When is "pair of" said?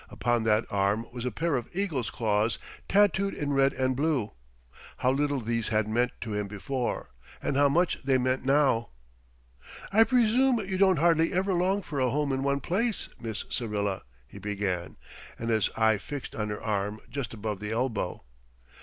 1.31-1.69